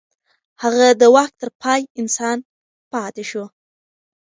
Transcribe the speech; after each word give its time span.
هغه 0.63 0.87
د 1.01 1.03
واک 1.15 1.31
تر 1.41 1.49
پای 1.61 1.81
انسان 2.01 2.37
پاتې 2.91 3.23
شو. 3.29 3.45